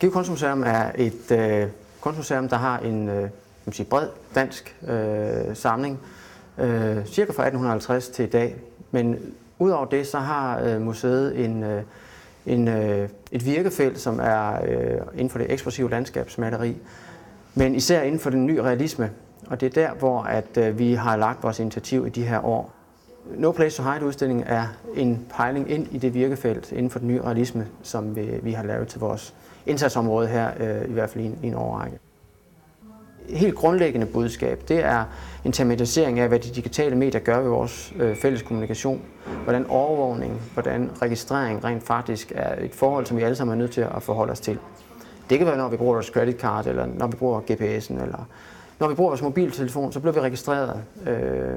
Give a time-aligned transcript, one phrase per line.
[0.00, 1.68] Skive Kunstmuseum er et øh,
[2.00, 3.28] kunstmuseum, der har en øh,
[3.64, 6.00] man sige, bred dansk øh, samling,
[6.58, 8.56] øh, cirka fra 1850 til i dag.
[8.90, 9.18] Men
[9.58, 11.82] udover det, så har øh, museet en, øh,
[12.46, 16.76] en, øh, et virkefelt, som er øh, inden for det ekspressive landskabsmaleri,
[17.54, 19.10] men især inden for den nye realisme.
[19.46, 22.44] Og det er der, hvor at, øh, vi har lagt vores initiativ i de her
[22.44, 22.72] år.
[23.36, 27.08] No Place to Hide udstillingen er en pejling ind i det virkefelt inden for den
[27.08, 29.34] nye realisme, som vi, vi har lavet til vores
[29.66, 31.98] indsatsområde her, øh, i hvert fald i en, i en overrække.
[33.28, 35.04] Helt grundlæggende budskab, det er
[35.44, 39.02] en tematisering af, hvad de digitale medier gør ved vores øh, fælles kommunikation.
[39.44, 43.70] Hvordan overvågning, hvordan registrering rent faktisk er et forhold, som vi alle sammen er nødt
[43.70, 44.58] til at forholde os til.
[45.30, 48.28] Det kan være, når vi bruger vores credit card, eller når vi bruger GPS'en, eller
[48.78, 50.82] når vi bruger vores mobiltelefon, så bliver vi registreret.
[51.06, 51.56] Øh,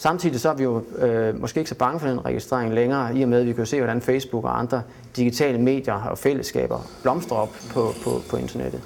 [0.00, 3.22] Samtidig så er vi jo øh, måske ikke så bange for den registrering længere, i
[3.22, 4.82] og med at vi kan se, hvordan Facebook og andre
[5.16, 8.82] digitale medier og fællesskaber blomstrer op på, på, på internettet.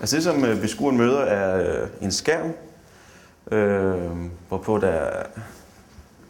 [0.00, 2.52] Altså det, som øh, beskueren møder, er øh, en skærm,
[3.52, 3.96] øh,
[4.48, 5.10] hvorpå der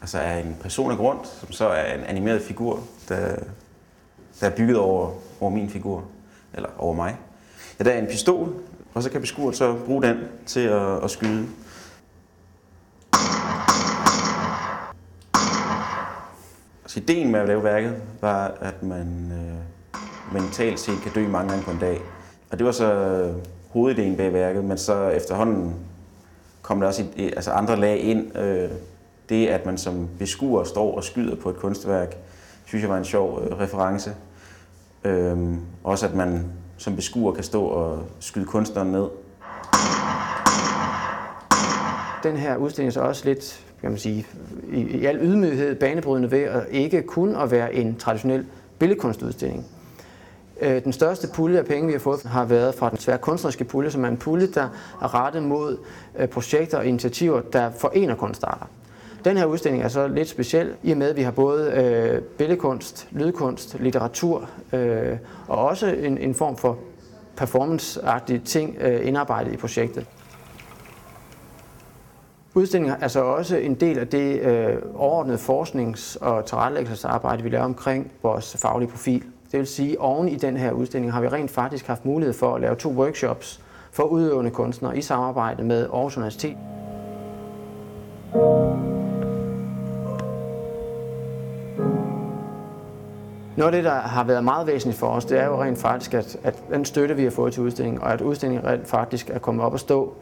[0.00, 3.36] altså er en person af grund, som så er en animeret figur, der,
[4.40, 6.04] der er bygget over, over min figur,
[6.54, 7.16] eller over mig.
[7.78, 8.54] Ja, der er en pistol,
[8.94, 11.46] og så kan beskueren så bruge den til at, at skyde.
[16.94, 20.00] Så ideen med at lave værket var, at man øh,
[20.32, 22.00] mentalt set kan dø mange gange på en dag.
[22.50, 23.34] Og det var så øh,
[23.70, 25.74] hovedideen bag værket, men så efterhånden
[26.62, 28.36] kom der også i, altså andre lag ind.
[28.38, 28.70] Øh,
[29.28, 32.16] det, at man som beskuer står og skyder på et kunstværk,
[32.64, 34.14] synes jeg var en sjov øh, reference.
[35.04, 35.38] Øh,
[35.84, 39.08] også at man som beskuer kan stå og skyde kunstneren ned.
[42.22, 44.26] Den her udstilling er så også lidt kan man sige,
[44.72, 48.46] i, i al ydmyghed banebrydende ved at ikke kun at være en traditionel
[48.78, 49.66] billedkunstudstilling.
[50.60, 53.64] Øh, den største pulje af penge, vi har fået, har været fra den svære kunstneriske
[53.64, 54.68] pulje, som er en pulje, der
[55.02, 55.76] er rettet mod
[56.18, 58.66] øh, projekter og initiativer, der forener kunstarter.
[59.24, 62.22] Den her udstilling er så lidt speciel, i og med, at vi har både øh,
[62.22, 65.16] billedkunst, lydkunst, litteratur øh,
[65.48, 66.78] og også en, en form for
[67.36, 70.06] performanceagtige ting øh, indarbejdet i projektet.
[72.56, 77.64] Udstillingen er så også en del af det øh, overordnede forsknings- og tilrettelæggelsesarbejde, vi laver
[77.64, 79.22] omkring vores faglige profil.
[79.52, 82.34] Det vil sige, at oven i den her udstilling har vi rent faktisk haft mulighed
[82.34, 83.60] for at lave to workshops
[83.92, 86.56] for udøvende kunstnere i samarbejde med Aarhus Universitet.
[93.56, 96.14] Noget af det, der har været meget væsentligt for os, det er jo rent faktisk,
[96.14, 99.38] at, at den støtte, vi har fået til udstillingen, og at udstillingen rent faktisk er
[99.38, 100.14] kommet op at stå,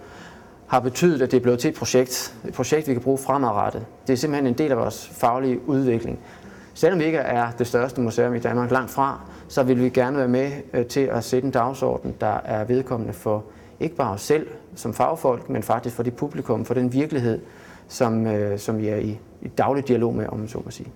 [0.72, 2.34] har betydet, at det er blevet til et projekt.
[2.48, 3.86] Et projekt, vi kan bruge fremadrettet.
[4.06, 6.18] Det er simpelthen en del af vores faglige udvikling.
[6.74, 10.18] Selvom vi ikke er det største museum i Danmark langt fra, så vil vi gerne
[10.18, 13.44] være med øh, til at sætte en dagsorden, der er vedkommende for
[13.80, 17.40] ikke bare os selv som fagfolk, men faktisk for det publikum, for den virkelighed,
[17.88, 20.88] som, øh, som vi er i, i daglig dialog med, om man så må sige.